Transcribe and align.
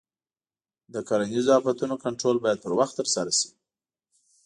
د 0.93 0.95
کرنیزو 1.07 1.51
آفتونو 1.59 1.95
کنټرول 2.05 2.37
باید 2.43 2.59
پر 2.63 2.71
وخت 2.79 2.93
ترسره 2.99 3.31
شي. 3.39 3.49